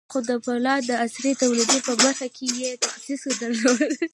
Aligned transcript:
خو 0.11 0.17
د 0.29 0.31
پولادو 0.43 0.85
د 0.89 0.91
عصري 1.03 1.31
تولید 1.41 1.69
په 1.87 1.93
برخه 2.03 2.27
کې 2.35 2.45
یې 2.59 2.71
تخصص 2.83 3.21
درلود 3.41 3.89